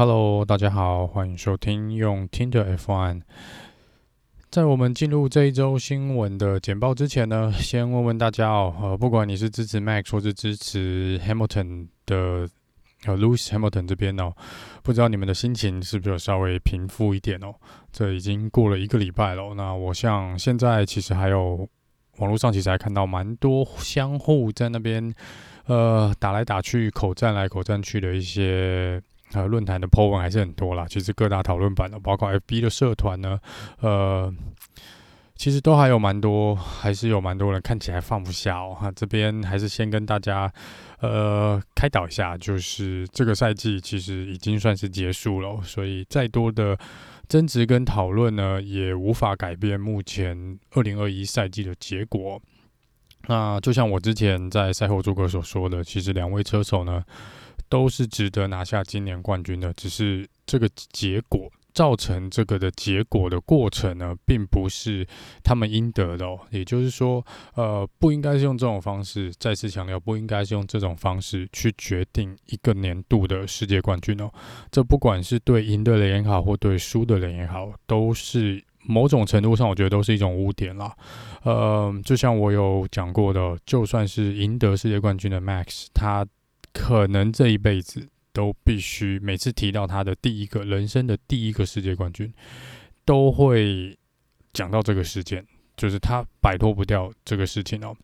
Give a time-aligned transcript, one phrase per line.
[0.00, 3.20] Hello，大家好，欢迎收听用听的 F1。
[4.50, 12.48] 在我们进入这一周新闻的简报之前呢，先问问大家哦，呃，不管你是支持 Max 或是支持 Hamilton 的
[13.04, 14.32] 呃 Lewis Hamilton 这边哦，
[14.82, 17.54] 不知道你们的心情是不是有稍微平复一点哦？
[17.92, 21.68] 这已经过了一个礼拜了，那我想现在其实还有
[22.16, 25.14] 网络上其实还看到蛮多相互在那边
[25.66, 28.98] 呃打来打去、口战来口战去的一些。
[29.32, 30.86] 呃，论坛的 po 文还是很多啦。
[30.88, 33.38] 其实各大讨论版的，包括 FB 的社团呢，
[33.80, 34.34] 呃，
[35.36, 38.76] 其实都还有蛮多，还是有蛮多人看起来放不下哦。
[38.78, 40.52] 哈，这边还是先跟大家
[41.00, 46.76] 呃开导一下，就是这个赛季其实已经算是结束了，所以再多的
[47.28, 52.42] 争执跟讨论呢，也无法改变目前二零二一赛季的结果。
[53.28, 57.04] 那就像我之前在赛后诸葛所说的，其实两位车手呢。
[57.70, 65.06] 都是值得拿下今年冠军的，只是这个结果造成这个的结果的过程呢，并不是
[65.44, 66.40] 他们应得的哦。
[66.50, 74.28] 也就是说，呃，不应该是用这种方式，再次强调，不应该是用这种方式去决定一个年度的世界冠军哦。
[74.72, 80.92] 这不管是对赢的人也好，或对输的人也好，都是某种程度上，我觉得都是一种污点啦。
[81.44, 86.26] 呃，就像我有讲过的，就算是赢得世界冠军的 Max，他。
[86.72, 92.32] 可能这一辈子都必须每次提到他的第一个人生的第一个世界冠军，
[93.04, 93.96] 都会
[94.52, 95.44] 讲到这个事件，
[95.76, 97.96] 就是他摆脱不掉这个事情哦。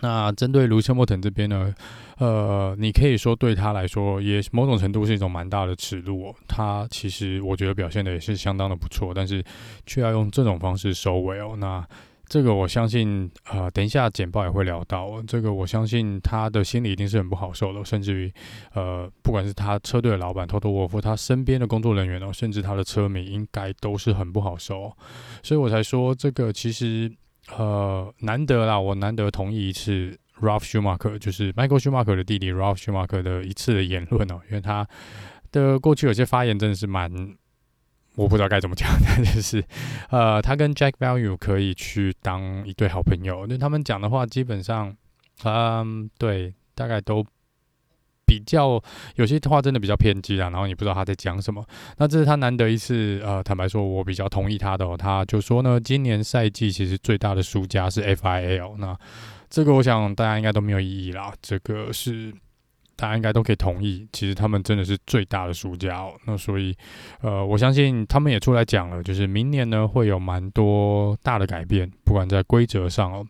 [0.00, 1.74] 那针对卢森伯特这边呢，
[2.18, 6.34] 呃，你可以说对他来说也某种程度是一种蛮大的耻辱哦。
[6.48, 9.44] 他其实我觉得表现的也是相当的不错，但是
[9.86, 11.56] 却要用这种方式收尾哦。
[11.58, 11.86] 那。
[12.32, 15.22] 这个我相信，呃，等一下简报也会聊到。
[15.26, 18.32] 这个我相信他的心里一定是很不好受的，甚至于，
[18.72, 24.90] 呃，不管是他车队的老板托托沃夫，他身边的工作人员哦，甚至他的车迷，应该都是很不好受。
[25.42, 27.12] 所以我才说，这个其实，
[27.54, 34.88] 呃，难得啦，我难得同意一次 Ralf Schumacher，就是 Michael Schumacher 的弟弟 Ralf Schumacher 的一次的言论哦，因为他
[35.50, 37.12] 的过去有些发言真的是蛮。
[38.14, 39.64] 我不知道该怎么讲，但就是，
[40.10, 43.46] 呃，他跟 Jack Value 可以去当一对好朋友。
[43.48, 44.94] 那他们讲的话，基本上，
[45.44, 47.24] 嗯，对，大概都
[48.26, 48.82] 比较
[49.16, 50.50] 有些话真的比较偏激啊。
[50.50, 51.64] 然后你不知道他在讲什么。
[51.96, 54.94] 那这是他难得一次，呃，坦白说，我比较同意他的哦。
[54.94, 58.76] 他就说呢，今年赛季其实最大的输家是 FIL。
[58.76, 58.94] 那
[59.48, 61.32] 这个我想大家应该都没有异议啦。
[61.40, 62.30] 这个是。
[63.02, 66.14] 大家应该都可以同意，其实他们真的是最大的输家哦。
[66.24, 66.72] 那所以，
[67.20, 73.26] 呃，我相信他们也出来讲了，就是明年呢会有蛮多大的改变，不管在规则上哦，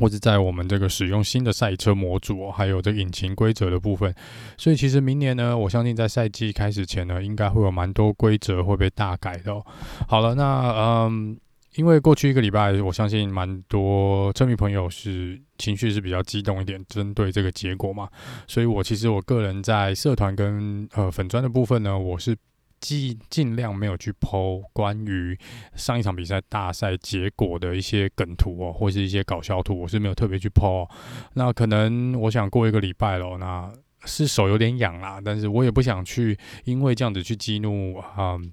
[0.00, 4.12] 或者在我们这个使用新的赛车模组，还有这引擎规则的部分。
[4.58, 9.64] 所以，其实明年呢，我相信在赛季开始前呢，应该会有蛮多规则会被大改的哦。
[10.08, 10.72] 好了，那
[11.06, 11.38] 嗯。
[11.76, 18.08] 因为过去一个礼拜，我相信蛮多车迷朋友是情绪是比较激动一点，针对这个结果嘛，
[18.48, 22.36] 所以我其实我个人在社团跟呃粉专的部分呢，我是
[22.80, 25.38] 尽尽量没有去 po 关于
[25.76, 30.88] 上一场比赛大赛结果的一些梗图哦，或是一些搞笑图，我是没有特别去 po。
[31.34, 33.72] 那可能我想过一个礼拜了，那
[34.06, 38.34] 是手有点痒啦，但是我也不想去因为这样子去激怒啊。
[38.34, 38.52] 嗯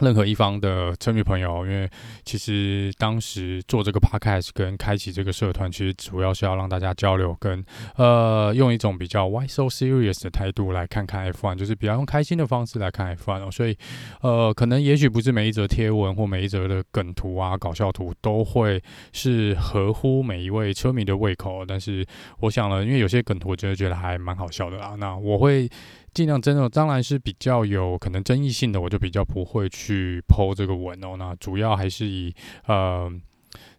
[0.00, 1.88] 任何一方的车迷朋友，因为
[2.24, 7.62] 其实当时做这个 podcast 跟开启这个社团，其实主要是要让大家交流跟，
[7.96, 13.50] 呃用一种比较 why so serious 的态度来看看 F1，就是比较用开心的方式来看 F1 哦。
[13.50, 13.76] 所以
[14.22, 18.82] 呃，可能也许不是每一则贴文或每一则的梗图啊、搞笑图都会
[19.12, 22.04] 是合乎每一位车迷的胃口，但是
[22.40, 25.68] 我想呢，因为有些梗图我真的觉得还蛮好笑的啦，那我会。
[26.14, 31.16] 尽量真的，当然是比较有可能争议性的，我就比较不会去 po 这个文哦。
[31.18, 32.34] 那主要还是以
[32.66, 33.10] 呃，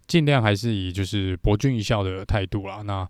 [0.07, 2.81] 尽量还是以就是博君一笑的态度啦。
[2.81, 3.07] 那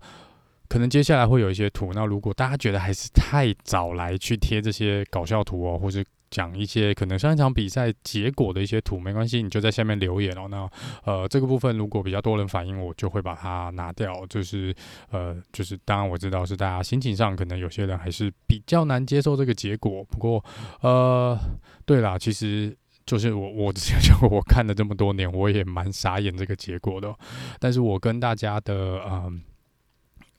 [0.68, 6.04] 可能接下来会有一些图，那如果大家觉得还是太早来去贴这些搞笑图哦，或是。
[6.34, 10.48] 讲一些可能上一场比赛结果的一些图没关系，你就在下面留言哦。
[10.50, 10.68] 那
[11.04, 14.26] 呃，这个部分如果比较多人反映，我就会把它拿掉。
[14.26, 14.74] 就是
[15.12, 20.02] 呃，就是当然我知道是大家心情上可能有些人还是比较难接受这个结果。
[20.02, 20.44] 不过
[20.80, 21.38] 呃，
[21.86, 22.76] 对啦，其实
[23.06, 27.14] 就是我我之前 我看了这么多年，我也蛮傻眼这个结果的。
[27.60, 29.40] 但是我跟大家的嗯。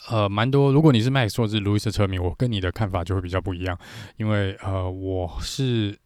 [0.10, 0.72] 呃，蛮多。
[0.72, 3.78] 如果你是 Max 或者是 Lewis 的车迷，我跟你的看法就会比较不一样。
[4.18, 5.98] 因为呃，我是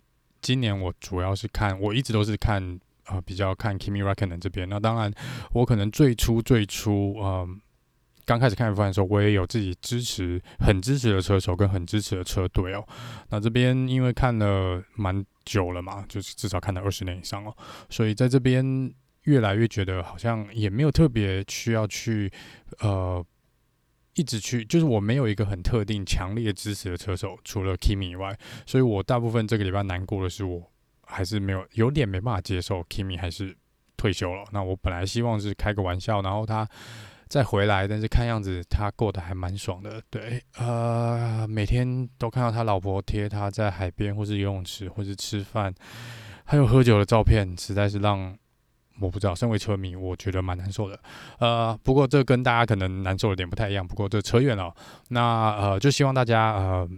[0.42, 4.68] 今年我主要是看，我一直都是看呃比较看 Kimi Raikkonen 这边。
[4.70, 5.14] 那当然，
[5.52, 7.48] 我可能最初最初呃
[8.26, 12.88] 刚开始看 F1 的时候，我也有自己支持、很支持的车手跟很支持的车队哦。
[13.30, 17.54] 那这边因为看了蛮久了嘛，就是至少看了二十年以上哦，
[17.90, 18.94] 所以在这边
[19.24, 22.32] 越来越觉得好像也没有特别需要去
[22.80, 23.26] 呃
[24.20, 30.62] 一直去，就是我没有一个很特定、强烈支持的车手，除了 Kimi 以外，所以我大部分这个礼拜难过的是，我
[31.06, 33.56] 还是没有有点没办法接受 Kimi 还是
[33.96, 34.44] 退休了。
[34.52, 36.68] 那我本来希望是开个玩笑，然后他。
[37.30, 40.02] 再回来，但是看样子他过得还蛮爽的。
[40.10, 45.72] 对，呃，每天都看到他老婆贴他在海边或是游泳池或是吃饭，
[46.44, 48.36] 还有喝酒的照片，实在是让
[49.00, 51.00] 我不知道，身为车迷，我觉得蛮难受的。
[51.40, 53.88] 呃，不过这跟大家可能难受的点不太一样。
[53.88, 54.74] 不过这扯远了，
[55.10, 56.90] 那呃，就希望大家呃，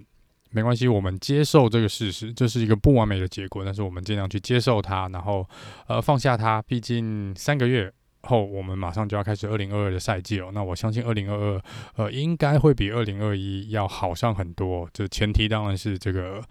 [0.49, 5.47] 没关系，我们接受这个事实，这是一个不完美的结果，但是我们尽量去接受它，然后
[5.87, 6.61] 呃，放下它。
[6.63, 7.91] 毕竟三个月。
[8.23, 11.61] 后我们马上就要开始二零二二的赛季哦，那我相信二零二二
[11.95, 14.87] 呃应该会比二零二一要好上很多。
[14.93, 16.43] 这前提当然是这个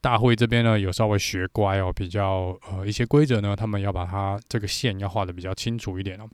[0.00, 6.28] 大会这边呢有稍微学乖哦，比较呃一些规则呢，他们要把它这个线要画得比较清楚一点哦。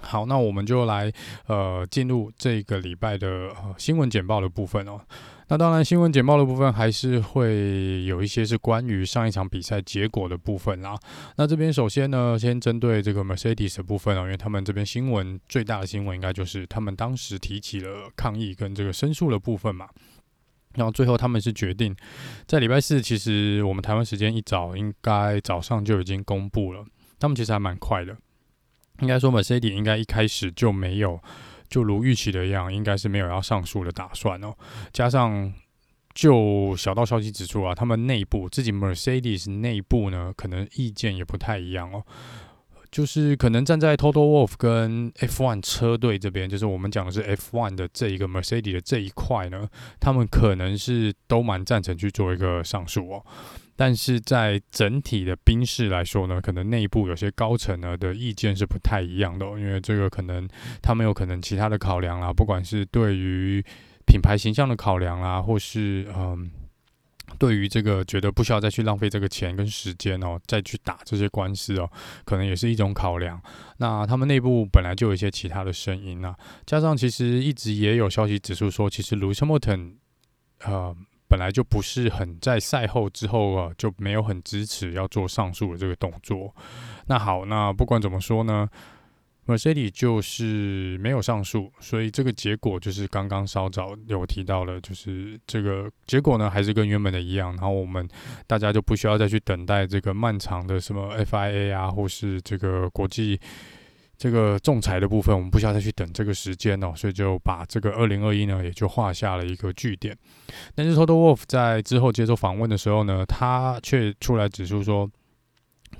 [0.00, 1.12] 好，那我们就来
[1.46, 5.00] 呃进入这个礼拜的呃新闻简报的部分哦。
[5.50, 10.94] 那当然，新闻简报的部分还是会有一些是关于上一场比赛结果的部分啦。
[11.36, 19.88] 那这边首先呢，先针对这个 Mercedes 的部分啊，因为他们这边新闻最大的新闻应该就是他们当时提起了抗议跟这个申诉的部分嘛。
[20.74, 21.96] 然后最后他们是决定
[22.46, 26.84] 在礼拜四，其实我们台湾时间一早应该早上就已经公布了，
[27.18, 28.14] 他们其实还蛮快的。
[29.00, 31.18] 应该说 Mercedes 应该一开始就没有。
[31.68, 34.54] 就如预期的一样，应该是没有要上诉的打算哦。
[34.92, 35.52] 加上，
[36.14, 42.04] 就小道消息指出啊，他们内部自己 Mercedes 内部呢，可能意见也不太一样哦。
[42.90, 49.68] 就是可能站在 Total Wolff 跟 F1 车队这边，就是我们讲的是 F1 的这一个 Mercedes 的这一块呢，
[50.00, 53.22] 他们可能是都蛮赞成去做一个上诉哦。
[53.78, 60.48] 但是在整体的兵士来说呢，可能内部有些高层呢的意见是不太一样的，因为这个可能
[60.82, 63.64] 他们有可能其他的考量啦，不管是对于
[64.04, 66.50] 品牌形象的考量啦，或是嗯，
[67.38, 71.88] 对于这个觉得不需要再去浪费这个钱跟时间哦，再去打这些官司哦，
[72.24, 73.40] 可能也是一种考量。
[73.76, 76.36] 那他们内部本来就有一些其他的声音啊，
[76.66, 79.92] 加上其实一直也有消息指出说，其实 Lewis Hamilton
[80.64, 80.96] 呃。
[81.28, 86.54] 本来就不是很在赛后之后啊，就没有很支持要做上诉的这个动作。
[87.06, 88.68] 那好，那不管怎么说呢
[89.46, 97.50] ，Mercedes 就是没有上诉，所以这个结果就是刚刚稍早有提到了，就是这个结果呢还是跟原本的一样。
[97.52, 98.08] 然后我们
[98.46, 103.40] 大家就不需要再去等待这个漫长的什么 FIA 啊，或是这个国际。
[104.18, 110.18] 这个仲裁的部分，我们不需要再去等这个时间哦，所以就把这个二零二一呢，也就画下了一个句点。
[110.74, 115.08] 但是 Toto Wolf 在之后接受访问的时候呢，他却出来指出说，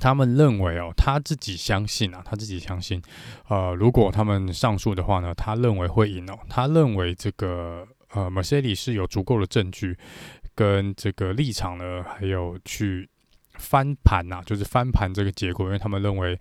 [0.01, 3.01] 他们认为哦，他自己相信啊，他自己相信，
[3.47, 6.37] 呃，如果他们上诉的话呢，他认为会赢哦。
[6.49, 9.97] 他认为这个呃，Mercedes 是有足够的证据
[10.57, 13.09] 跟这个立场呢，还有去
[13.55, 16.37] 翻盘呐、啊，就是翻盘这个结果，因为他们认为。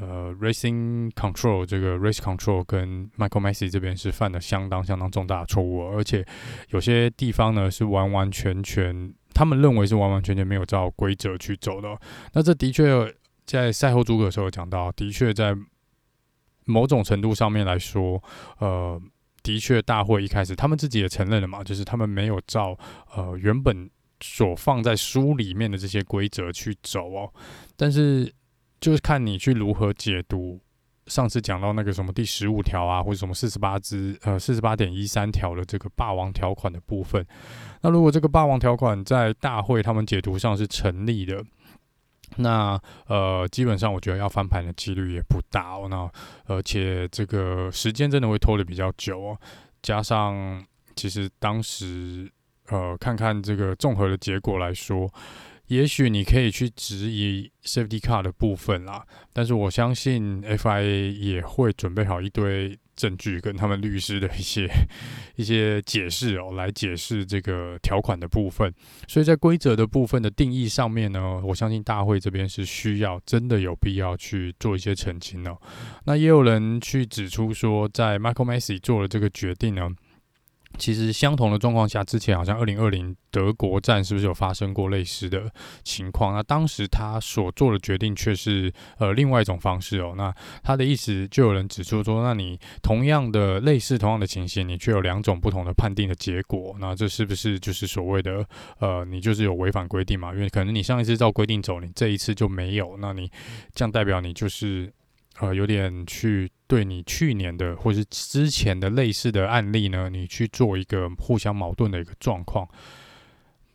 [0.00, 6.24] 呃，Racing Control 这个 Race Control 跟 Michael Masi 这边是犯了相当相当重大的错误，而且
[6.68, 11.98] 有些地方呢是完完全全，他们认为是完完全全没有照规则去走的。
[12.32, 13.12] 那这的确
[13.44, 15.52] 在赛后诸葛的时候讲到，的确在
[16.64, 18.22] 某种程度上面来说，
[18.58, 19.02] 呃，
[19.42, 22.78] 的确大会一开始他们自己也承认了嘛，就是他们没有照
[23.16, 23.90] 呃原本
[24.20, 27.32] 所放在书里面的这些规则去走哦，
[27.76, 28.32] 但是。
[28.80, 30.60] 就是看你去如何解读。
[31.06, 37.26] 上次讲到那个什么第十五条啊，或者什么四十八之呃四十八点一三条的这个霸王条款的部分。
[37.80, 41.42] 那如果这个霸王条款在大会他们解读上是成立的，
[42.36, 45.88] 那呃基本上我觉得要翻盘的几率也不大哦。
[45.88, 46.10] 那
[46.54, 49.40] 而且这个时间真的会拖得比较久哦。
[49.80, 50.62] 加上
[50.94, 52.30] 其实当时
[52.66, 55.10] 呃看看这个综合的结果来说。
[55.68, 64.68] 也许你可以去质疑 Safety Car 的部分啦，但是我相信 FIA 也会准备好一堆证据跟他们律师的一些
[65.36, 68.72] 一些解释哦，来解释这个条款的部分。
[69.06, 75.56] 所以在规则的部分的定义上面呢，我相信大会这边是需要真的有必要去做一些澄清哦。
[76.04, 79.90] 那也有人去指出说，在 Michael Masi 做了这个决定呢。
[80.78, 86.34] 其实相同的状况下，之前好像二零二零德国站是不是有发生过类似的情况？
[86.34, 90.14] 那当时他所做的决定却是呃另外一种方式哦。
[90.16, 90.32] 那
[90.62, 98.46] 他的意思就有人指出说，那你同样的类似同样的情形，你却有两种不同的判定的结果，那这是不是就是所谓的
[98.78, 100.32] 呃你就是有违反规定嘛？
[100.32, 103.30] 因为可能你上一次照规定走，你这一次就没有，那你
[103.74, 104.92] 这样代表你就是。
[105.40, 112.68] 呃，有点去对你去年的或是之前的类似的案例呢，你去做一个互相矛盾的一个状况。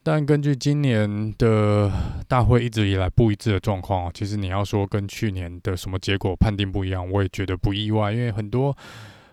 [0.03, 1.89] 但根据今年的
[2.27, 8.75] 大会一直以来不一致的状况，其实你要说跟去年的什么结果判定不一样，我也觉得不意外，因为很多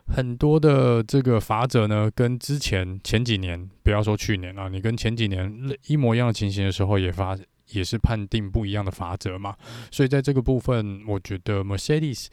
[0.06, 5.52] 很多的这个法则呢，跟之前前几年，不要说去年啊，你跟前几年
[5.88, 7.36] 一模一样的情形的时候也发。
[7.70, 9.56] 也是判定不一样的法则嘛，
[9.90, 12.28] 所以在这个部分，我觉得 Mercedes，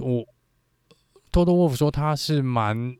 [0.00, 0.26] 我
[1.32, 2.96] Toto Wolf 说他是蛮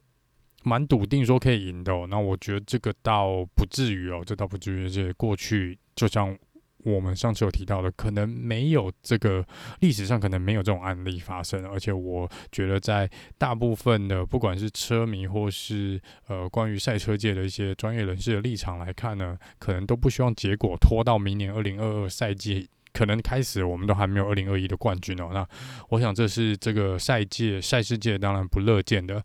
[0.62, 6.36] 蛮笃定说可以赢的哦，那我觉得这个倒不至于哦，这倒不至于，这过去就像。
[6.84, 9.44] 我们上次有提到的，可能没有这个
[9.80, 22.68] 历史上可能没有这种案例发生，而且我觉得在大部分的不管是车迷或是呃关于赛车界的一些专业人士的立场来看呢，可能都不希望结果拖到明年二零二二赛季。
[22.92, 25.44] 可能开始我们都还没有二零二一的冠军哦，那
[25.88, 29.20] 我想这是这个赛界赛事界当然不乐见的。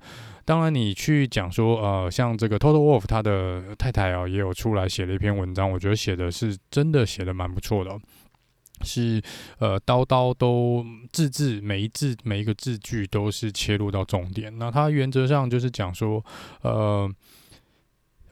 [0.50, 7.96] 当然你去讲说，呃，像这个 Total Wolf 他的太太哦，也有出来写了一篇文章，我觉得写的是真的写的蛮不错的，
[8.82, 9.22] 是
[9.60, 14.51] 呃刀刀都字字每一字每一个字句都是切入到重点。
[14.58, 16.25] 那他原则上就是讲说，
[16.63, 17.08] 呃。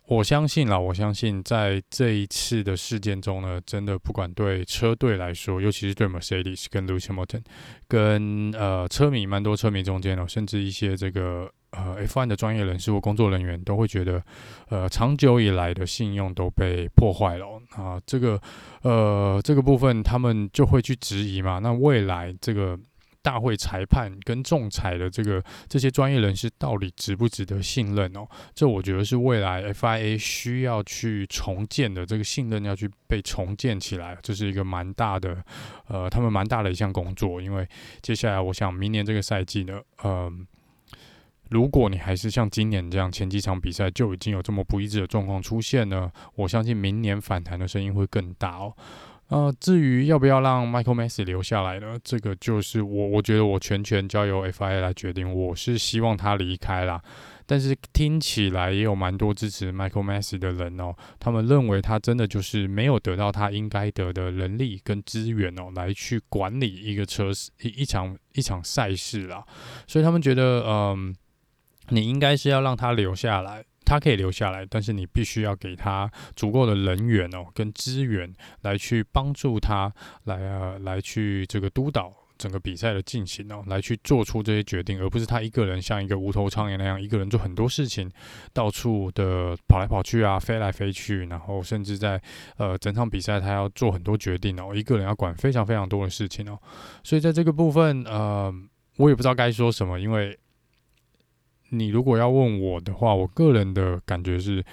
[0.07, 7.41] 我相信啦，我相信在这一次的事件中呢，真的不管对车队来说，尤其是对 Mercedes 跟 Lewis Hamilton，
[7.89, 14.21] 跟呃车迷蛮多车迷中间哦，甚至一些这个呃 F1 的专业人士或工作人员都会觉得，
[14.69, 18.41] 呃长久以来的信用都被破坏了啊，这个
[18.81, 22.77] 呃这个部分他们就会去质疑嘛，那未来这个。
[23.23, 28.25] 大会裁判跟仲裁的这个这些专业人士到底值不值得信任哦？
[28.55, 35.43] 这我觉得是未来 FIA 需要去重建的，这个信任要去被重建起来，这是一个蛮大的，
[35.89, 37.41] 呃，他们蛮大的一项工作。
[37.41, 37.67] 因为
[38.01, 40.47] 接下来我想明年这个赛季呢，嗯、
[41.49, 48.73] 如果你还是像今年这样前几场比赛就已经有这么不一致的状况出现呢，我相信明年反弹的声音会更大哦。
[49.29, 51.97] 呃，至于要不要让 Michael Masi 留下来呢？
[52.01, 55.29] 这个就是我，我觉得我全权交由 FIA 来决定。
[55.29, 57.01] 我是希望他离开啦，
[57.45, 60.95] 但是听起来也有蛮多支持 Michael Masi 的人哦。
[61.19, 67.29] 他们认为他真的就是没有得到他应该得的人力跟资源哦，来去管理一个车
[67.61, 69.43] 一一场一场赛事啦。
[69.87, 71.13] 所以他们觉得，嗯、
[71.89, 73.63] 你应该是要让他留下来。
[73.89, 78.29] 他可以留下来，但是你必须要给他足够的人员哦，跟资源
[78.63, 79.89] 来去帮助他
[80.25, 88.11] 来呃来去这个督导整个比赛的进行哦，来去做出这些决定，而不是他一个人像一个无头苍蝇那样一个人做很多事情，
[88.51, 92.21] 到处的跑来跑去啊，飞来飞去，然后甚至在
[92.57, 96.59] 呃整场比赛他要做很多决定哦，一个人要管非常非常多的事情哦，
[97.05, 98.53] 所以在这个部分呃，
[98.97, 100.37] 我也不知道该说什么，因为。
[101.69, 104.63] 你如果要问我的话，我个人的感觉是，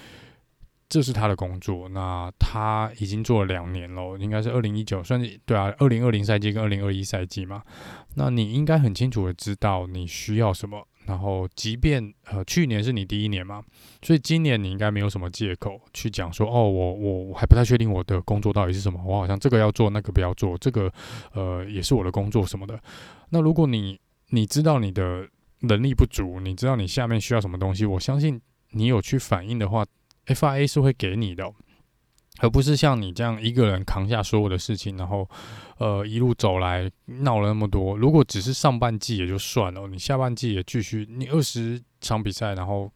[0.88, 1.88] 这是他的工作。
[1.88, 7.62] 那他已经做了两年了，应该是二零一九，算是对啊，二零二零赛季跟二零二一赛季嘛。
[8.14, 10.86] 那你应该很清楚的知道你需要什么。
[11.06, 13.62] 然后，即便呃去年是你第一年嘛，
[14.00, 20.90] 所以今年你应该没有什么借口去讲说，哦，我我我还不太确定我的工作到底是什么，我好像这个要做，那个不要做，这个
[21.32, 22.80] 呃也是我的工作什么的。
[23.28, 25.26] 那如果你你知道你的。
[25.60, 27.84] 能力不足，你知道你下面需要什么东西？
[27.86, 29.84] 我相信你有去反映的话
[30.26, 31.50] ，FIA 是会给你的，
[32.40, 35.28] 而不是像你这样一个人扛下所有的事情，然后
[35.78, 37.96] 呃一路走来闹了那么多。
[37.96, 42.90] 如果只是上半季也就算了，你下半季也继续，你二十场比赛，然后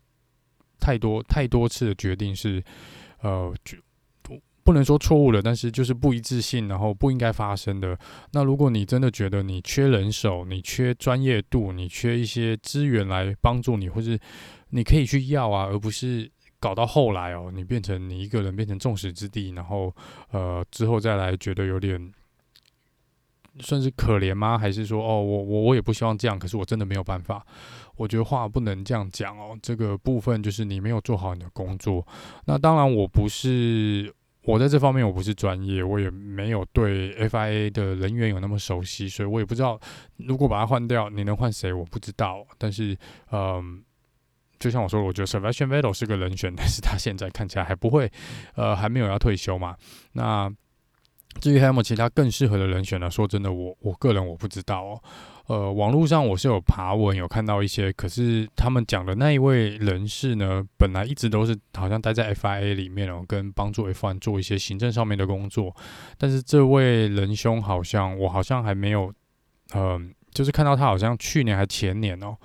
[0.79, 2.63] 太多太多次的决定是
[3.23, 3.55] 呃。
[4.69, 7.99] 不能说错误了，但是就是不一致性，然后不应该发生的。
[8.33, 14.21] 那如果你真的觉得你缺人手，你缺专业度，你缺一些资源来帮助你，或是
[14.69, 19.91] 你可以去要啊，而不是搞到后来哦，你变成你一个人变成众矢之的，然后
[20.33, 22.13] 呃之后再来觉得有点
[23.61, 24.59] 算是可怜吗？
[24.59, 27.43] 还是说哦，我我我也不希望这样，可是我真的没有办法。
[27.97, 32.07] 我觉得话不能这样讲哦，这个部分就是你没有做好你的工作。
[32.45, 34.15] 那当然我不是。
[34.49, 39.79] 我在这方面我不是专业，我也没有对 FIA 的人员有那么熟悉，所以我也不知道
[40.17, 41.71] 如果把它换掉，你能换谁？
[41.71, 42.43] 我不知道。
[42.57, 42.97] 但是，
[43.31, 43.85] 嗯，
[44.59, 48.11] 就像我说，我觉得 Sebastian Vettel 是个人选， 但是他现在看起来还不会，
[48.55, 49.77] 呃，还没有要退休嘛。
[50.13, 50.51] 那
[51.43, 53.11] 至于还有没有其他更适合的人选呢？
[53.11, 55.03] 说真的，我我个人我不知道哦。
[55.49, 65.75] 呃，网络上我是有爬文，有看到一些，可是他们讲的那一位人士呢，本来一直都是好像待在 FIA 里面哦，跟帮助 F1 做一些行政上面的工作。
[66.19, 69.11] 但是这位仁兄好像我好像还没有，
[69.73, 69.99] 呃，
[70.33, 72.37] 就是看到他好像去年还前年哦，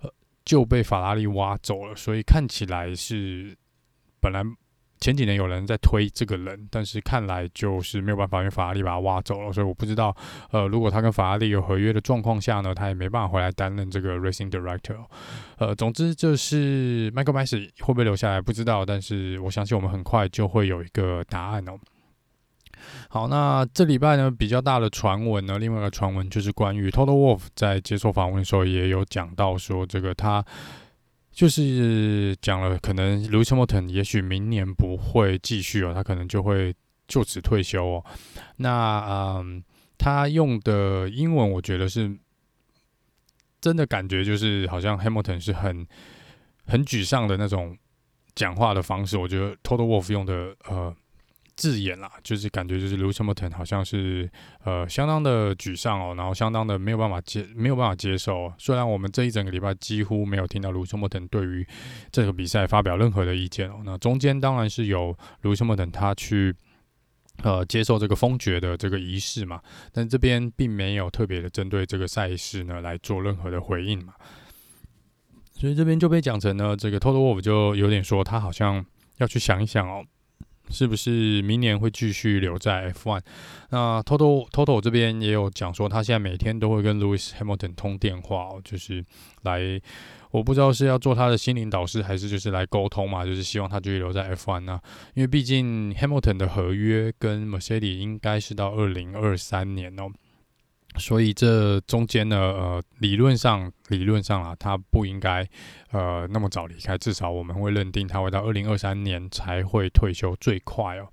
[0.00, 0.10] 呃，
[0.42, 3.54] 就被法拉利挖走了，所以看起来是
[4.20, 4.42] 本来。
[4.98, 10.14] 前几年有人在推这个人，但是看来就是没有办法，因为法拉利把他挖走了，所以我不知道，
[10.50, 15.04] 呃，如果他跟法拉利有合约的状况下呢，他也没办法回来担任这个 Racing Director。
[15.58, 21.78] 呃，总之就是 Michael Masi 会不会留下来不知道，但是我相信我们很快就会有一个答案哦。
[23.08, 30.44] 好，那这礼拜呢比较大的传闻呢，另外一个传闻就是关于 Total Wolf 在接受访问的时候也有讲到说，这个他。
[31.36, 36.74] 就是讲了，可能 Lewis Hamilton 也许明年不会继续哦，他可能就会
[37.06, 38.04] 就此退休哦。
[38.56, 39.62] 那嗯，
[39.98, 42.10] 他用的英文我觉得是
[43.60, 45.86] 真的感觉就是好像 Hamilton 是很
[46.64, 47.76] 很沮丧的那种
[48.34, 50.96] 讲话的方式，我觉得 Toto Wolff 用的呃。
[51.56, 54.30] 字眼啦，就是感觉就是 Lewis Hamilton 好像是
[54.62, 58.52] 呃相当的沮丧哦，然后相当的没有办法接没有办法接受。
[58.58, 61.66] 虽然我们这一整个礼拜几乎没有听到 Lewis Hamilton 对于
[62.12, 66.54] 这个比赛发表任何的意见哦，那中间当然是有 Lewis Hamilton 他去
[67.42, 69.60] 呃接受这个封爵的这个仪式嘛，
[69.92, 74.12] 但这边并没有特别的针对这个赛事呢来做任何的回应嘛，
[75.54, 78.84] 所以这边就被讲成呢，这个 Total Wolf 就有点说他好像
[79.16, 80.04] 要去想一想哦。
[80.70, 83.20] 是不是明年会继续留在 F1？
[83.70, 89.04] 那 Toto Toto 这边也有讲说，他现在每天都会跟 Lewis Hamilton 通电话哦，就是
[89.42, 89.80] 来，
[90.30, 94.80] 我不知道是要做他的心灵导师，还是就是来沟通嘛，就是希望他继续留在 F1 呢？
[95.14, 100.10] 因为毕竟 Hamilton 的合约跟 Mercedes 应该是到二零二三年哦。
[100.98, 105.46] 所以这中间呢，呃，理论上，理论上啊，他不应该，
[105.90, 106.96] 呃，那么早离开。
[106.96, 111.08] 至少我们会认定他会到二零二三年才会退休，最快哦。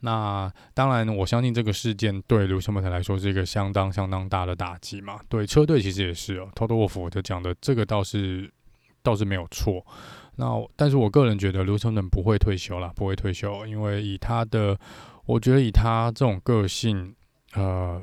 [0.00, 5.18] 那当然，我相信这个事件对卢森堡特来说是一个相当相当大的打击嘛。
[5.28, 6.48] 对车队其实也是哦。
[6.54, 8.50] 托托沃夫的讲的这个倒是
[9.02, 9.84] 倒是没有错。
[10.36, 14.78] 那但是我个人觉得卢森堡不会退休了，不会退休，因为以他的，
[15.24, 17.14] 我觉得以他这种个性，
[17.54, 18.00] 呃。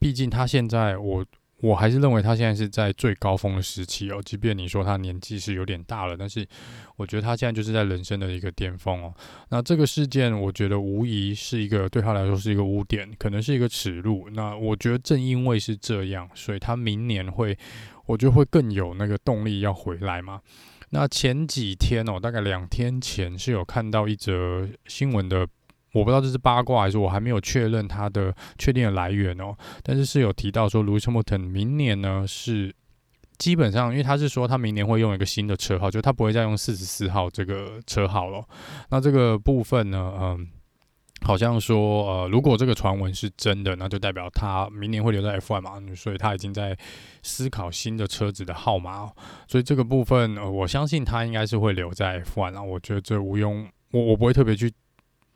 [0.00, 1.24] 毕竟他现在，我
[1.60, 4.18] 我还是认为他现在是在最高峰的时期哦。
[4.24, 6.44] 即便你说他年纪是有点大了，但是
[6.96, 9.14] 我觉得他现在就是在人生的一个巅峰哦。
[9.50, 14.30] 那这个事件，我觉得无疑是一个对他来说是一个污点，可能是一个耻辱。
[14.30, 17.54] 那我觉得正因为是这样，所以他明年会，
[18.06, 20.40] 我觉得会更有那个动力要回来嘛。
[20.92, 25.46] 那前几天哦，大概两天前是有看到一则新闻的。
[25.92, 32.72] 我不知道这是八卦还是我还没有确认它的确定的来源哦，但是是有提到说，Lewis Hamilton 明年呢是
[33.38, 38.44] 基本上，因为他是说他明年会用一个新的车号，就他不会再用四十四号这个车号了。
[38.90, 40.46] 那这个部分呢，嗯，
[41.22, 46.78] 好像说呃，如果这个传闻是真的，那就代表他明年会留在 F1 嘛，所以他已经在
[47.22, 49.10] 思考新的车子的号码。
[49.48, 52.62] 所以这个部分，呃，我相信他应该是会留在 F1 啊。
[52.62, 54.72] 我觉得这毋庸，我我不会特别去。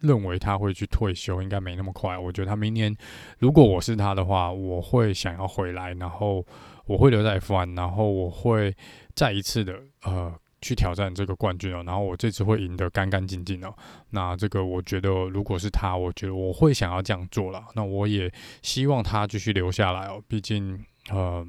[0.05, 2.17] 认为他会去退休，应该没那么快。
[2.17, 2.95] 我觉得他明年，
[3.38, 6.45] 如果我是他的话，我会想要回来，然后
[6.87, 8.75] 我会留在 F1，然后我会
[9.14, 11.83] 再一次的呃去挑战这个冠军哦。
[11.85, 13.75] 然后我这次会赢得干干净净哦。
[14.11, 17.64] 那这个我觉得，如果是他，我觉得我会想要这样做了。
[17.75, 20.23] 那我也希望他继续留下来哦。
[20.29, 20.79] 毕竟
[21.11, 21.47] 呃，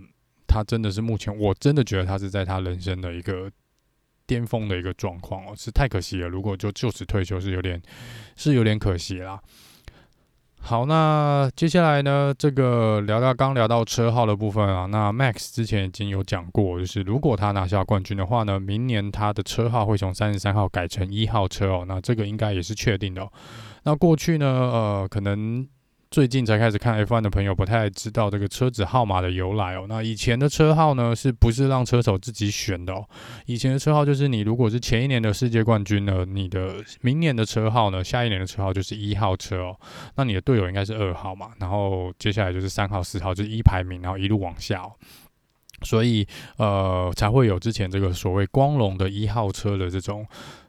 [0.48, 3.52] 他真的是目前我真的觉得他是在他人生的一个。
[4.28, 6.28] 巅峰的一个状况哦，是太可惜了。
[6.28, 7.82] 如果就就此退休，是有点
[8.36, 9.40] 是有点可惜啦。
[10.60, 21.86] 好，那接下来呢，这个聊到刚聊到车号的部分啊，那 Max 之前已经有讲过，就是如果他拿下冠军的话呢，明年他的车号会从三十三号改成一号车哦。
[21.88, 23.28] 那这个应该也是确定的。
[23.84, 25.68] 那过去呢，呃，可能。
[26.16, 29.86] 最近才开始看 F1 的朋友不太知道这个车子号码的由来哦。
[29.90, 33.06] 那以前的车号呢，是不是让车手自己选的哦？
[33.48, 39.78] 以前的车号就是你如果是前一年的世界冠军呢，你的明年的车号呢，下一年的车号就是一号车哦。
[40.16, 44.90] 那你的队友应该是二号嘛，然后接下来就是三号、四号，就是一排名，然后一路往下。
[45.82, 46.26] 所以
[46.56, 50.26] 呃，才会有之前这个所谓光荣的一号车的这种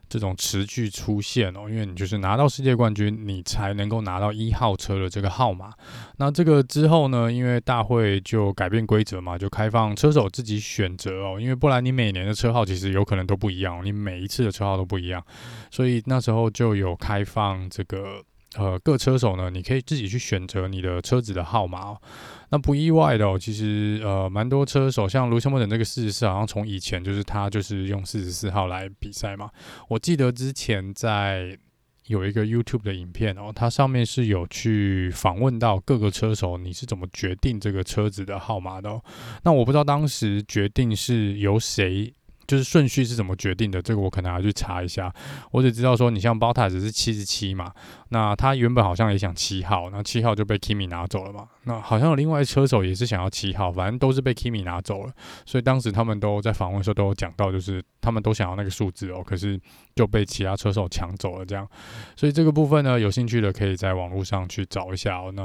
[0.09, 5.73] 这种持续出现哦，因为你就是拿到世界冠军，你才能够拿到一号车的这个号码。
[6.17, 15.23] 那这个之后呢，因为大会就改变规则嘛，就开放车手自己选择哦，因为不然你每年的车号其实有可能都不一样，你每一次的车号都不一样，
[15.69, 18.23] 所以那时候就有开放这个。
[18.55, 22.01] 呃，各车手呢，你可以自己去选择你的车子的号码哦。
[22.49, 29.49] 那不意外的哦，其实呃，蛮多车手像卢森堡的这个四十四，好像从以前就是他就是用四十四号来比赛嘛。
[29.89, 31.57] 我记得之前在
[32.05, 39.03] 有一个 YouTube 的影片哦，它上面是有去访问到各个车手，你是怎么决定这个车子的号码的哦？
[39.43, 42.13] 那我不知道当时决定是由谁。
[42.47, 43.81] 就是顺序是怎么决定的？
[43.81, 45.13] 这个我可能要去查一下。
[45.51, 47.71] 我只知道说，你像 Bottas 是七十七嘛，
[48.09, 51.47] 那他原本好像也想七号，那七号就被 Kimi 拿走了嘛。
[51.65, 55.11] 那好像有另外车手也是想要七号，反正都是被 Kimi 拿走了。
[55.45, 59.59] 所以当时他们都在访问的时候都有讲到，就是他们都想要那个数字哦，可是
[59.93, 61.67] 就被其他车手抢走了这样。
[62.15, 65.31] 所以这个部分呢，有兴趣的可以在网络上去找一下哦。
[65.35, 65.43] 那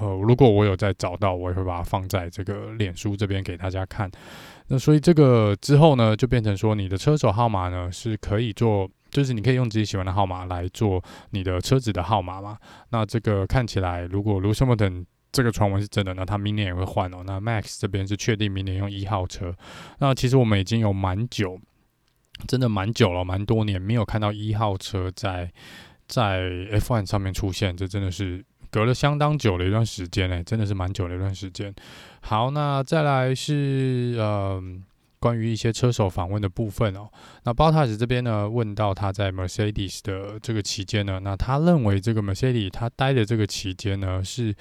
[0.00, 4.10] 呃，如果我有再找到，我也会把它放在这个脸书这边给大家看。
[4.72, 12.56] 那所以这个之后呢，就变成说你的车手号码呢是可以做，就是你可以用自己喜欢的号码来做你的车子的号码嘛。
[12.90, 17.24] 那这个看起来，如果 Lewis Hamilton 这个传闻是真的，那他明年也会换哦。
[17.26, 19.52] 那 Max 这边是确定明年用一号车。
[19.98, 21.60] 那其实我们已经有蛮久，
[22.46, 25.52] 真的蛮久了，蛮多年没有看到一号车在
[26.06, 26.42] 在
[26.78, 28.44] F1 上面出现，这真的是。
[28.72, 31.74] 隔了相当久的一段时间呢，真的是蛮久的一段时间。
[32.20, 34.84] 好，那再来是嗯。
[35.20, 37.08] 关于一些车手访问的部分哦，
[37.44, 44.54] 那 Bottas 这边呢，问到他在 Mercedes 的这个期间呢，那他认为这个 Mercedes 他待的这个期间呢，是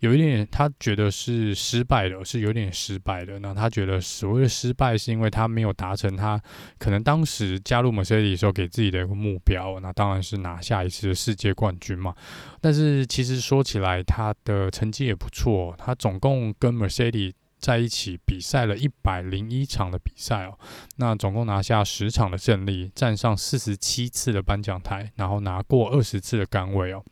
[0.00, 3.38] 有一点他觉得是失败的，是有点失败的。
[3.38, 6.38] 那他觉得所谓的失败是因为他没有达成他
[6.78, 12.14] 可能当时加入 Mercedes 时候给自己的一个目标，那当然是拿下一次的世界冠军嘛。
[12.60, 20.58] 但是其实说起来，他的成绩也不错，他总共跟 Mercedes 在一起比赛了一百零一场的比赛哦，
[20.96, 27.04] 那总共拿下十场的胜利，站上四十七次的颁奖台，然后拿过二十次的杆位哦。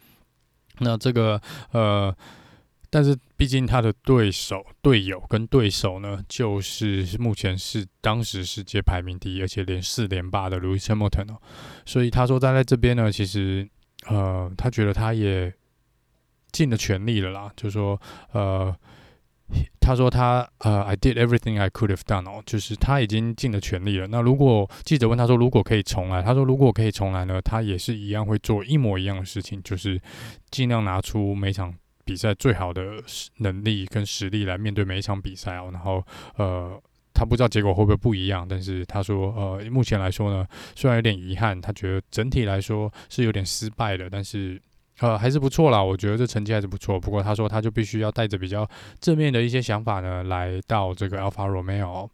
[0.80, 2.12] 那这个呃，
[2.90, 11.40] 但是毕竟他的对手、队友跟对手呢，就是目前是当时世界排名第一，而且连四连霸的 Lewis Hamilton 哦。
[11.86, 13.68] 所以他说他在这边呢，其实
[14.08, 15.54] 呃，他觉得他也
[16.50, 18.00] 尽了全力了啦，就说
[18.32, 18.76] 呃。
[19.80, 24.06] 他说他呃，I did everything I could have done 哦，就是他已经尽了全力了。
[24.06, 30.00] 那如果记者问他说，如果可以重来，他说如果可以重来呢，他也是一样会做一模一样的事情，就是
[30.50, 33.02] 尽量拿出每场比赛最好的
[33.38, 35.70] 能力跟实力来面对每一场比赛哦。
[35.72, 36.04] 然后
[36.36, 36.80] 呃，
[37.12, 44.60] 他不知道结果会不会不一样，但是他说呃，目前来说呢，虽然有点遗憾，他觉得整体来说是有点失败的，但是。
[45.00, 47.00] 呃，还是不错啦，我觉得这成绩还是不错。
[47.00, 48.68] 不过他说他就必须要带着比较
[49.00, 52.08] 正面的一些想法呢，来到这个 Alpha Romeo。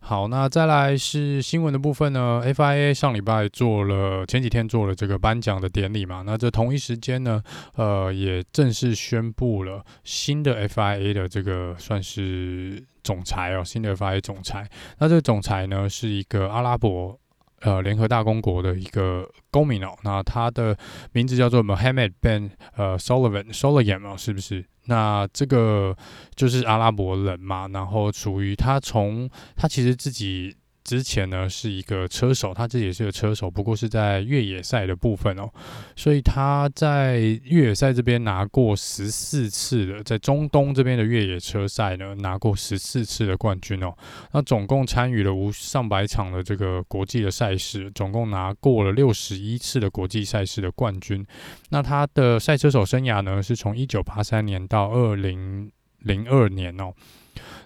[0.00, 6.22] 好，那再来是新闻的部分呢，FIA 上礼拜做了，前几天做了这个颁奖的典礼嘛。
[6.24, 7.42] 那这同一时间呢，
[7.74, 14.66] 呃，也正式宣布了新的 FIA 的这个算是总裁哦，新的 FIA 总裁。
[14.98, 17.18] 那这个总裁呢，是一个阿拉伯。
[17.60, 20.76] 呃，联合大公国的一个公民哦，那他的
[21.12, 24.64] 名字叫做 Mohammed Ben 呃 Sullivan Sulayem 哦，是不是？
[24.86, 25.96] 那这个
[26.34, 30.56] 就是阿拉伯人嘛，然后属于他从他其实自己。
[30.88, 35.46] 之前呢是一个车手，他自己也是个车手，不过是在越野赛的部分哦，
[35.94, 43.94] 所以他在越野赛这边拿过十四次的，在中东这边的越野车赛呢拿过十四次的冠军哦，
[44.32, 51.22] 那总共参与了无上百场的这个国际的赛事，总共拿过了六十一次的国际赛事的冠军。
[51.68, 56.94] 那他的赛车手生涯呢是从一九八三年到二零零二年哦。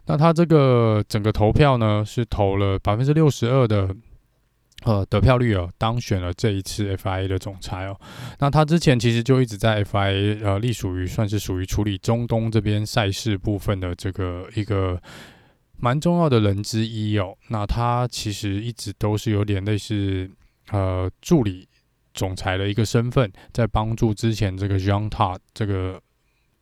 [0.06, 3.94] 那他这个整个投票呢，是投了百分之六十二的
[4.84, 7.96] 呃得票率哦，当选了这一次 FIA 的总裁哦。
[8.40, 15.00] 那他之前其实就一直在 FIA 呃，隶属于算是属于处理中东这边赛事部分的这个一个
[15.78, 17.36] 蛮重要的人之一哦。
[17.48, 20.28] 那他其实一直都是有点类似
[20.72, 21.68] 呃助理
[22.12, 26.00] 总裁的一个身份，在帮助之前这个 Jean Todd 这个。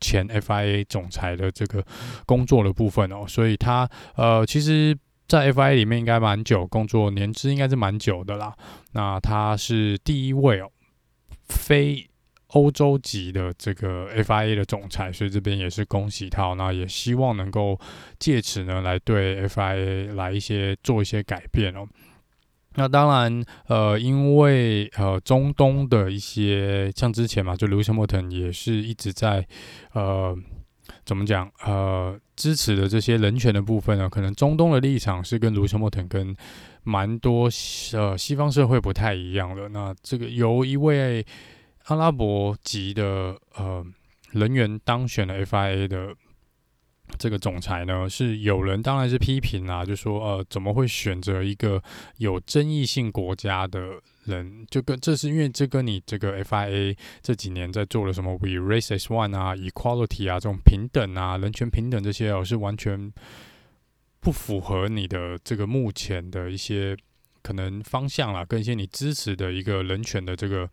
[0.01, 1.85] 前 FIA 总裁的这个
[2.25, 8.53] 工作的部分哦，所以他呃，其实，在 FIA 里面应该蛮久，工作年资应该是蛮久的啦。
[8.91, 10.69] 那他是第一位哦，
[11.47, 12.05] 非
[12.47, 16.53] 欧洲籍的这个 FIA 的总裁，所以这边也是恭喜他。
[16.55, 17.79] 那也希望能够
[18.19, 21.87] 借此呢，来对 FIA 来一些做一些改变哦。
[22.75, 29.45] 那当然，呃，因为呃中东的一些像之前嘛，就 Lewis Hamilton 也是一直在
[29.93, 30.33] 呃
[31.03, 36.35] 怎么讲呃支持的这些人权的部分呢，可能中东的立场是跟 Lewis Hamilton 跟
[36.83, 37.49] 蛮多
[37.93, 39.67] 呃西方社会不太一样的。
[39.69, 41.25] 那这个由一位
[41.85, 43.85] 阿拉伯籍的呃
[44.31, 46.15] 人员当选了 FIA 的。
[47.17, 51.81] 这个总裁呢，是有人当然是批评啦，就说呃，怎么会选择一个
[52.17, 54.65] 有争议性国家的人？
[54.69, 63.11] 就跟这是因为这跟你这个 FIA 这几年在做了什么 We Race as One 啊，Equality 啊，这种平等啊，人权平等这些哦，是完全
[64.19, 66.97] 不符合你的这个目前的一些
[67.41, 70.69] 可能方向啦，跟一些你支持的一个人权的这个。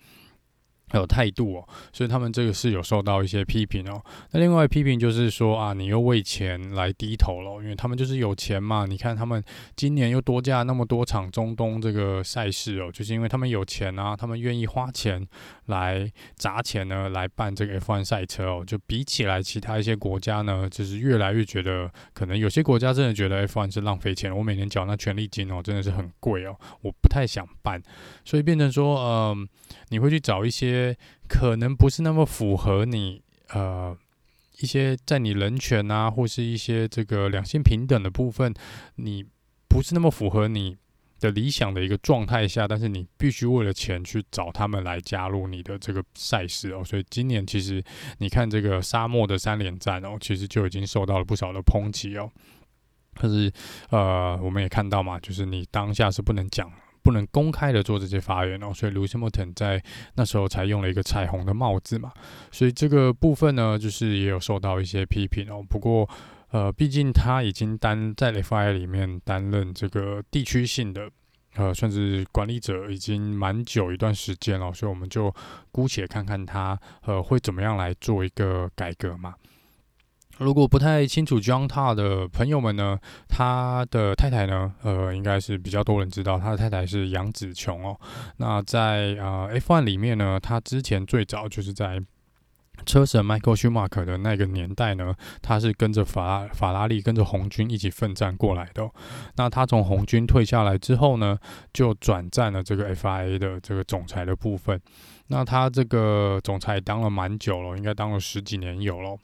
[0.88, 4.02] 还有态度哦，所以他们这个是有受到一些批评哦。
[4.32, 8.86] 那另外批评就是说啊，你又为钱来低头了，因为他们就是有钱嘛。
[8.86, 9.42] 你看他们
[9.76, 15.26] 今年又多加那么多场中东这个赛事哦，就是因为他们有钱啊，他们愿意花钱
[15.66, 18.64] 来砸钱呢，来办这个 F1 赛车哦。
[18.66, 24.34] 就比起来其他一些国家呢，就是越来越觉得，可能有些国家真的觉得 F1 是浪费钱。
[24.34, 27.82] 我每年缴那权利金哦，真的是很贵哦，我不太想办，
[28.24, 29.48] 所以变成说，嗯，
[29.88, 30.77] 你会去找一些。
[31.28, 33.96] 可能不是那么符合你呃
[34.60, 38.52] 一些在你人权啊，或是一些这个两性平等的部分，
[38.96, 39.24] 你
[39.68, 40.76] 不是那么符合你
[41.20, 46.82] 的理想的一个状态下，但是你必须为了钱去找他们来加入你的这个赛事哦。
[46.84, 47.82] 所以今年其实
[48.18, 52.30] 你看这个沙漠的三连战哦，其实就已经受到了不少的抨击哦。
[53.14, 53.52] 可是
[53.90, 56.70] 呃，我们也看到嘛，就是你当下是不能讲。
[57.02, 59.82] 不能公开的做这些发言哦，所以 Lewis Hamilton 在
[60.14, 62.12] 那时候才用了一个彩虹的帽子嘛，
[62.50, 65.64] 所以这个部分呢，就是也有受到一些批评哦。
[65.68, 66.08] 不过，
[66.50, 71.10] 呃，毕竟他已经担在 FIA 里面担任这个地区性的
[71.54, 75.34] 呃，算是管理者已经蛮久一段时间了，所以我们就
[75.72, 79.34] 姑且看看他呃会怎么样来做一个改革嘛。
[80.38, 82.98] 如果不太清楚 John Todd 的朋友们呢，
[83.28, 87.98] 他的太太呢，呃，应该是比较多人知道，他的太太是杨紫琼哦。
[88.36, 92.00] 那在呃 F1 里面呢，他之前最早就是在
[92.86, 98.88] 车神 Michael Schumacher 的那个年代呢，他是跟着法法拉利跟着红军一起奋战过来的。
[99.34, 101.36] 那他从红军退下来之后呢，
[101.72, 104.80] 就转战了这个 FIA 的这个总裁的部分。
[105.26, 109.18] 那他这个总裁当了蛮久了，应该当了十几年有了。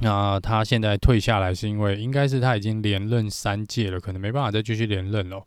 [0.00, 5.42] 那他现在退下来，是因为应该是他已经连任三届了，可能没办法再继续连任了。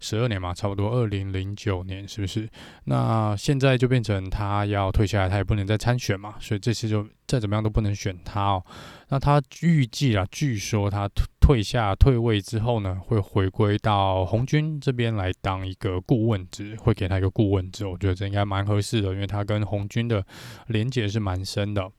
[0.00, 2.48] 十二年嘛，差不多二零零九年，是不是？
[2.84, 8.64] 那现在就变成他要退下来，他也不能再参选嘛，所以这次就再怎么样都不能选他哦。
[9.08, 17.84] 那他预计啊，据说他退下退位之后呢，会回归到红军这边来当一个顾问职，会给他一个顾问职。
[17.84, 20.24] 我觉得这应该蛮合适的，因为他跟红军的
[20.68, 21.90] 连结是蛮深的。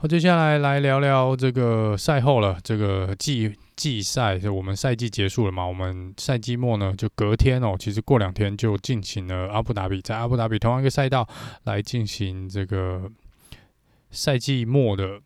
[0.00, 2.56] 好，接下来来聊聊这个赛后了。
[2.62, 5.66] 这个季季赛，就我们赛季结束了嘛？
[5.66, 11.28] 我们赛季末呢，就隔天哦，其实过两天就进行了阿布达比，在阿布达比同样一个赛道
[11.64, 13.10] 来进行这个
[14.12, 15.18] 赛季末的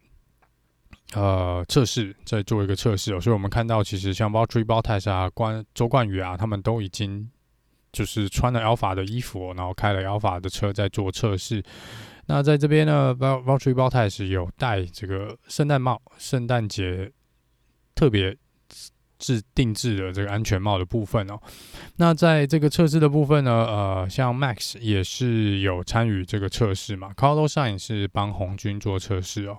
[1.12, 3.20] 呃测试，再做一个测试哦。
[3.20, 7.28] 所以我们看到，其实像 Valtteri b o t a s 啊、关周冠宇啊，他们都已经
[7.92, 11.62] 就是穿了 Alpha 的衣服哦，然后开了 Alpha 的车在做测试。
[12.26, 17.10] 那在这边呢，Valtteri Bottas 有戴这个圣诞帽，圣诞节
[17.94, 18.36] 特别
[19.18, 21.38] 制定制的这个安全帽的部分哦。
[21.96, 29.58] 那在这个测试的部分呢，呃，像 Max 也是有参与这个测试嘛，Carlson 是帮红军做测试哦。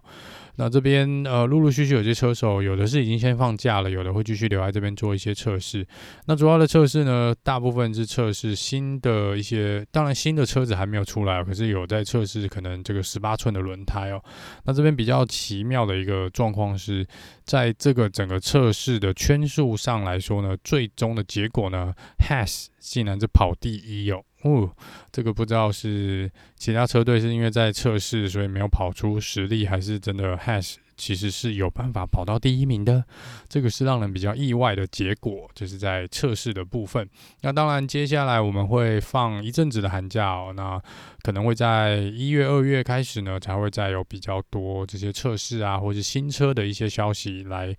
[0.55, 5.85] 那这边呃，陆陆续续有些车手，有的是已经先放假了，有的会继续留在这边做一些测试。
[6.25, 14.23] 那主要的测试呢，大部分是测试新的一些，当然新的车子还没有出来，可是有在测试可能这个十八寸的轮胎哦。
[14.65, 17.05] 那这边比较奇妙的一个状况是，
[17.43, 24.23] 在这个整个测试的圈数上来说呢，最终的结果呢，Has 竟然是跑第一哦。
[24.43, 24.69] 哦，
[25.11, 33.03] 这个不知道是其他车队是因为在测试，所以没有跑出实力，还是真的 Haas 其实是有办法跑到第一名的。
[33.47, 37.09] 这个是让人比较意外的结果，就是在测试的部分。
[37.41, 40.81] 那当然，接下来我们会放一阵子的寒假哦，那
[41.21, 47.75] 可能会在一月、二月开始呢，才会再有比较多这些测试啊，或是新车的一些消息来。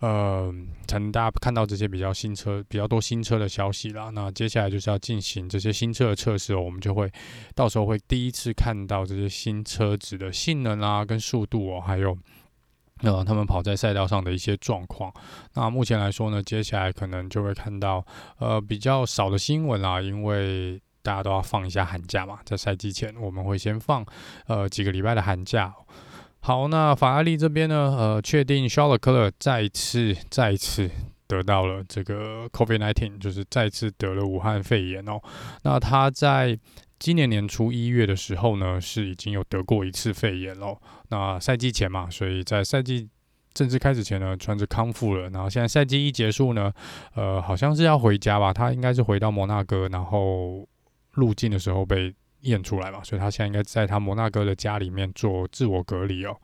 [0.00, 0.54] 呃，
[0.86, 4.10] 才能大家看到这些比较新车、比较多新车的消息啦。
[4.10, 7.10] 那接下来就是要进行这些新车的测试哦，我们就会
[7.54, 12.16] 到时候会第一次看到这些新车子的性能啊、跟速度哦，还有
[13.02, 15.12] 呃，他们跑在赛道上的一些状况。
[15.54, 18.04] 那目前来说呢，接下来可能就会看到
[18.38, 24.04] 呃比较少的新闻啦，因为大家都要放一下寒假嘛，在赛季前我们会先放
[24.46, 25.74] 呃几个礼拜的寒假。
[26.46, 30.88] 好，那法拉利这边呢，呃，确定肖勒克勒再次再次
[31.26, 35.20] 得到了这个 COVID-19，就是再次得了武汉肺炎哦。
[35.64, 36.56] 那他在
[37.00, 40.78] 今年年初一月的时候呢，是已经有得过一次肺炎喽。
[41.08, 43.08] 那赛季前嘛，所以在赛季
[43.52, 45.28] 正式开始前呢，算是康复了。
[45.30, 46.72] 然后现在赛季一结束呢，
[47.16, 48.52] 呃，好像是要回家吧？
[48.52, 50.64] 他应该是回到摩纳哥，然后
[51.10, 52.14] 入境的时候被
[52.46, 56.36] 验出来嘛，所以他现在应该在他摩纳哥的家里面做自我隔离哦。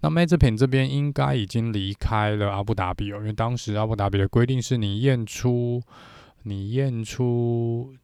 [0.00, 5.82] 那 Mazepin 这边应该已经离开了阿布达比哦，因为当时阿布达比的规定是你验出，
[6.42, 7.94] 你验出。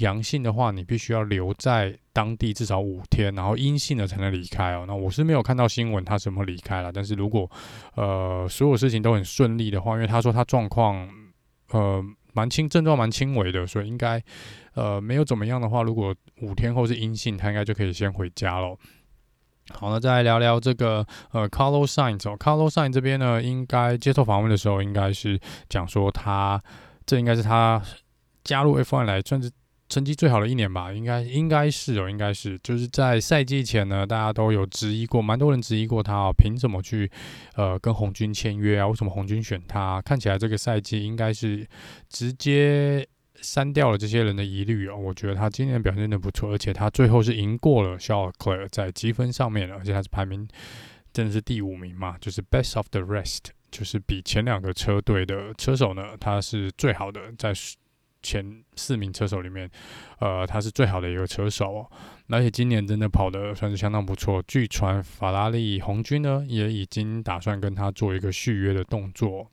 [0.00, 4.84] 阳性的话，你必须要留在当地至少五天，然后阴性的才能离开哦。
[4.86, 7.50] 那我是没有看到新闻他什么离开了，但是如果
[7.94, 11.08] 呃所有事情都很顺利的话，因为他说他状况
[11.70, 12.04] 呃
[12.36, 14.22] 蛮轻，症状蛮轻微的，所以应该
[14.74, 18.76] 呃没有怎么样的话，如果五天后是阴性，他应该就可以先回家了。
[19.70, 26.62] 好，那再来聊聊这个呃，Carlos Sainz，Carlos Sainz 这边呢，应该接受访问的时候，应该是讲说他
[27.06, 27.82] 这应该是他
[28.44, 29.50] 加入 F1 来算是。
[29.88, 37.08] 成绩最好的一年吧，应该应该是哦，应该是就是在赛季前呢，大家都有质疑过，蛮多人质疑过他哦，凭什么去
[37.54, 38.86] 呃跟红军签约啊？
[38.88, 40.02] 为什么红军选他？
[40.02, 41.64] 看起来这个赛季应该是
[42.08, 43.06] 直接
[43.40, 44.96] 删掉了这些人的疑虑哦。
[44.96, 50.48] 我觉得他今年表现的不错，而且他最后是赢过了肖尔克在积分上面了，而且他是排名
[51.12, 57.52] 真的是第五名嘛，就是 best of the rest，就是比前两个车队的车手呢，他是最好的在。
[58.26, 59.70] 前四名车手里面，
[60.18, 61.90] 呃，他是最好的一个车手哦，
[62.28, 64.42] 而且今年真的跑得算是相当不错。
[64.48, 69.48] 据传法拉利红军呢也已经打算跟他做一个续约的动作。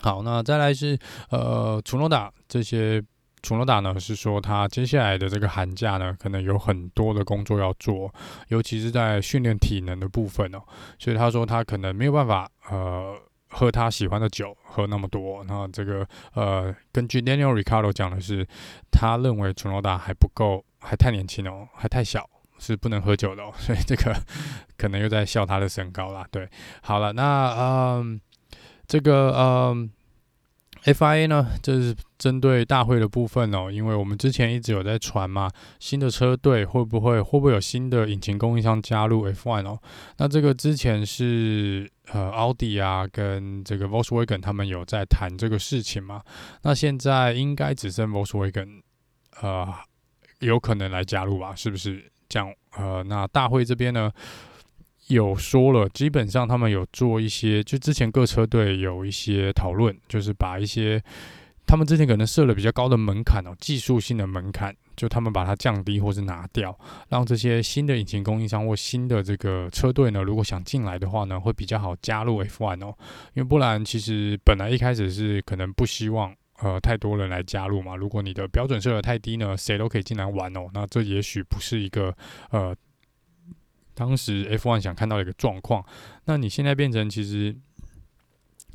[0.00, 3.02] 好，那再来是呃，楚诺达这些，
[3.42, 8.12] 楚诺达呢是说他接下来的这个寒假呢，可能有很多的工作要做，
[8.48, 10.62] 尤其是在训练体能的部分哦，
[10.98, 13.14] 所以他说他可能没有办法呃。
[13.54, 18.46] 喝他喜欢的酒，喝那么多，那这个呃，根据 Daniel Ricardo 讲的是，
[18.90, 24.14] 他认为楚诺达还不够，还太年轻哦，还太小，是不能喝酒的哦，所以这个
[24.76, 26.26] 可能又在笑他的身高啦。
[26.30, 26.48] 对，
[26.82, 28.20] 好了，那嗯，
[28.86, 29.90] 这个嗯。
[30.84, 39.78] FIA 呢，这是针对大会的部分哦，因为我们之前一直有在传嘛，新的车队会不会会不会有新的引擎供应商加入 F1 哦？
[40.18, 46.22] 那这个之前是呃奥迪啊跟这个 Volkswagen 他们有在谈这个事情嘛？
[46.62, 48.82] 那现在应该只剩 Volkswagen
[49.40, 49.72] 呃
[50.40, 51.54] 有可能来加入吧？
[51.54, 52.52] 是不是这样？
[52.76, 54.12] 呃，那大会这边呢？
[55.08, 61.02] 有说了，基本上他们有做一些，就之前各车队有一些讨论，就是把一些
[61.66, 72.94] 他们之前可能设了比较高的门槛哦，技术性的门槛，就他们把它降低或是拿掉，让这些新的引擎供应商或新的这个车队呢，如果想进来的话呢，会比较好加入 F1 哦，
[73.34, 82.14] 因为不然其实本来一开始是可能不希望呃太多人来加入嘛，如果你的标准设得太低呢，谁都可以进来玩哦，那这也许不是一个
[82.50, 82.74] 呃。
[83.96, 85.86] 当时 F1 想看到的一个状况，
[86.24, 87.56] 那你现在变成其实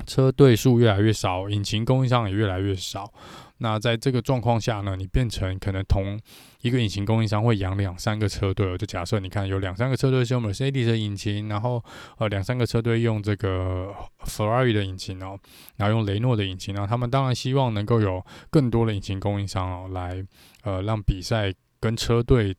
[0.06, 3.12] 车队数越来越少，引擎供应商也越来越少。
[3.58, 6.18] 那在这个状况下呢，你变成可能同
[6.62, 8.76] 一个引擎供应商会养两三个车队。
[8.78, 11.84] 就假设你看有两三个车队是用 Mercedes 的引擎，然后
[12.16, 13.92] 呃两三个车队用这个
[14.24, 15.38] Ferrari 的引擎哦，
[15.76, 20.24] 然后用雷诺的引擎，然后他们当然希望能够有更多的引擎供应商哦，来
[20.62, 22.56] 呃让比赛跟车队。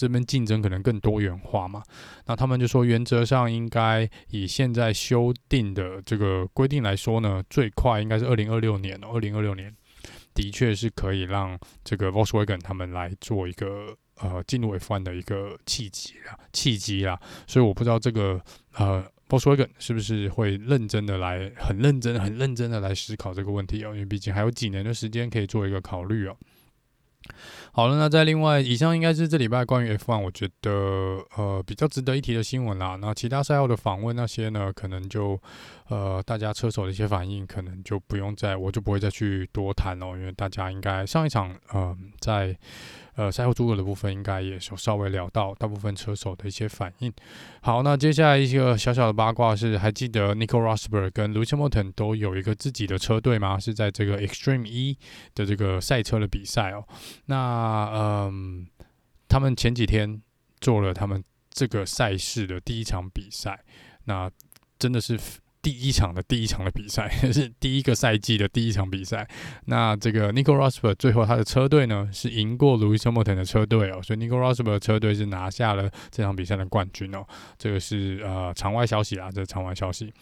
[0.00, 1.82] 这边竞争可能更多元化嘛？
[2.26, 8.98] 那他们就说，原则上应该以现在修订的这个规定来说呢，最快应该是二零二六年。
[9.04, 9.74] 二零二六年
[10.32, 17.20] 的确是可以让这个 Volkswagen 他们来做一个呃进入 F1 的一个契机啦，契机啦。
[17.46, 18.40] 所以我不知道这个
[18.76, 26.36] 呃 Volkswagen 是不是会认真的来，很认真、很认真的来思考这个问题哦，因为毕竟还有几年的时间可以做一个考虑哦。
[27.72, 30.70] 好了，那在另外，以上应该是这礼拜关于 F1，我觉得
[31.36, 32.96] 呃比较值得一提的新闻啦。
[33.00, 35.40] 那其他赛后的访问那些呢，可能就
[35.88, 42.56] 呃大家车手的一些反应，可能就不用再，我就不会再去多谈了，因为大家应该上一场呃在。
[43.20, 47.12] 呃，赛后诸葛的部分应该也有稍微聊到大部分车手的一些反应。
[47.60, 53.58] 好，那接下来一个小小的八卦是，还记得 Nico Rosberg 跟 Lewis Hamilton 都有一个自己的车队吗？
[53.58, 54.96] 是在这个 Extreme E
[55.34, 56.82] 的这个赛车的比赛哦。
[57.26, 58.66] 那嗯，
[59.28, 60.22] 他们前几天
[60.58, 63.62] 做了他们这个赛事的第一场比赛。
[64.04, 64.30] 那
[64.78, 65.20] 真的是。
[65.62, 69.28] 第一场的第一场的比赛 是第一个赛季的第一场比赛。
[69.66, 77.24] 那这个 Nico Rosberg 最后他的车队呢是赢过 Louis Hamilton 的车队哦，所以 Nico Rosberg 车队是拿下了这场比赛的冠军哦。
[77.58, 80.12] 这个是呃场外消息啊，这是场外消息。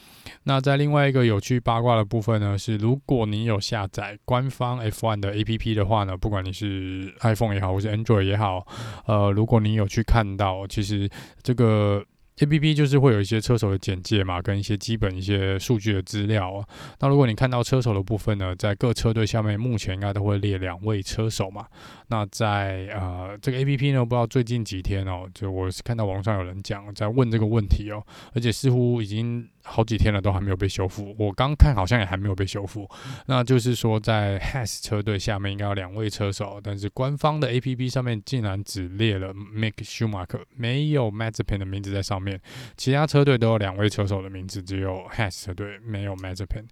[0.43, 8.67] 那在另外一个有趣八卦的部分呢，是如果你有下载官方 F1 的 APP 的话呢，不管你是 iPhone 也好，或是 Android 也好，
[9.07, 11.09] 呃，如果你有去看到，其实
[11.43, 12.05] 这个。
[12.41, 16.65] A P P 就是会有一些车手的简介嘛，跟一些基本一些数据的资料啊。
[17.01, 21.67] 那如果你看到车手的部分呢，在各车队下面目前应该都会列两位车手嘛。
[22.09, 28.03] 那在呃这个 A P P 呢，不知道最近几天哦，就我是看到网上有人讲在问这个问题哦，
[28.35, 29.49] 而且似乎已经。
[29.69, 31.15] 好几天了，都还没有被修复。
[31.19, 32.89] 我刚看好像也还没有被修复。
[33.27, 42.41] 那就是说，在 Haas 车队下面应该有两位车手，但是官方的 APP 上面竟然只列了 Mick Schumacher，没有 Mazepin 的名字在上面。
[42.77, 46.65] 其他车队都有两位车手的名字，只有 Haas 车队没有 Mazepin。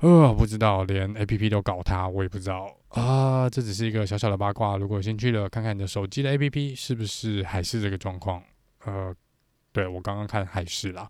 [0.00, 3.50] 呃，不知道，连 APP 都搞他，我也不知道啊。
[3.50, 8.42] 这只是一个小小的八卦，如果有兴趣的，看看你的手机的 APP 是不是还是这个状况。
[8.86, 9.14] 呃，
[9.72, 11.06] 对，我刚刚看还是啦。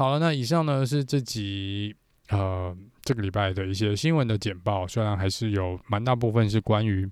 [0.00, 1.94] 好了，那以上呢是这集
[2.30, 7.06] 呃这个礼拜的一些新闻的简报，虽然还是有蛮大部分是关于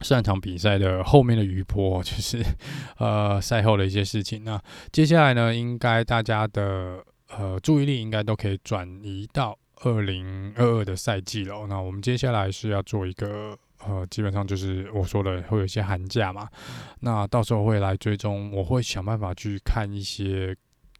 [0.00, 2.42] 上场比赛的后面的余波， 就是
[2.96, 4.42] 呃赛后的一些事情。
[4.42, 4.60] 那
[4.90, 11.68] 接下来呢，应该大家的呃注意力应该都可以转移到二零二二的赛季了。
[11.68, 13.56] 那我们接下来是要做一个
[13.86, 16.48] 呃，基本上就是我说的会有一些寒假嘛，
[16.98, 20.52] 那到时候会来追踪，我会想办法去看一些。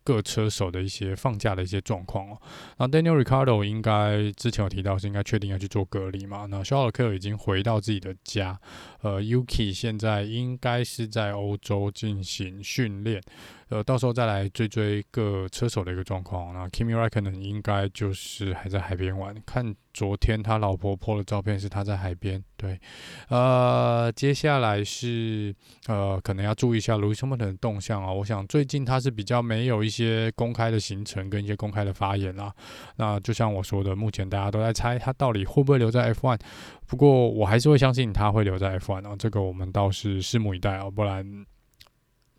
[0.08, 2.40] 各车手的一些放假的一些状况哦，
[2.78, 6.46] 那 Daniel r i c a r d o 应该之前有提到是应该确定要去做隔离嘛？
[6.46, 8.58] 那肖尔克已经回到自己的家，
[9.02, 13.22] 呃，Yuki 现在应该是在欧洲进行训练。
[13.70, 16.54] 呃，到时候再来追追各车手的一个状况。
[16.54, 19.34] 那 Kimi Räikkönen 应该就是还在海边玩。
[19.44, 22.42] 看昨天他老婆 po 的照片，是他在海边。
[22.56, 22.80] 对，
[23.28, 25.54] 呃，接下来是
[25.86, 28.12] 呃，可能要注意一下 Lewis Hamilton 的动向啊。
[28.12, 32.52] 我想最近他是比较没有一些公开的行程跟一些公开的发言啦。
[32.96, 36.38] 那就像我说的，目前大家都在猜他到底会不会留在 F1。
[36.86, 39.14] 不过我还是会相信他会留在 F1 啊。
[39.18, 41.44] 这个我们倒是拭目以待啊，不然。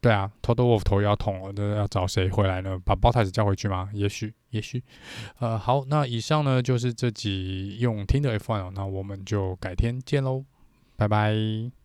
[0.01, 2.79] 对啊，Toto Wolf 头要痛了，那要找谁回来呢？
[2.85, 3.89] 把 Bottas 叫回去吗？
[3.93, 4.83] 也许，也许。
[5.39, 10.45] 呃，好，那以上呢就是这集用听的 F1 哦，那我们就改天见喽，
[10.95, 11.78] 拜拜。